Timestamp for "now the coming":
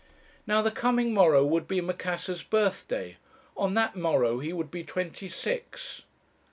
0.47-1.13